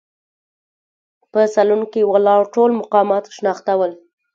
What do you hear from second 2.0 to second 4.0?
ولاړ ټول مقامات شناخته ول.